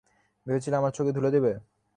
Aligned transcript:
ভেবেছিল 0.45 0.73
আমার 0.73 0.91
চোখে 0.91 1.11
ধুলো 1.13 1.29
দেবে? 1.31 1.51